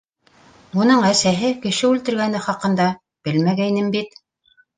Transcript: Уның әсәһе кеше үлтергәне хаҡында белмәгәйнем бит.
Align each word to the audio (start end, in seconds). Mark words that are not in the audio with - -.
Уның 0.85 1.03
әсәһе 1.09 1.51
кеше 1.65 1.85
үлтергәне 1.91 2.41
хаҡында 2.47 2.89
белмәгәйнем 3.29 3.95
бит. 3.99 4.19